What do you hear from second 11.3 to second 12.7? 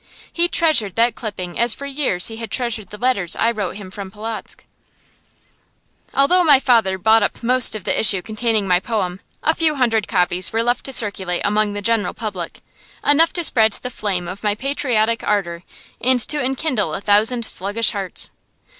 among the general public,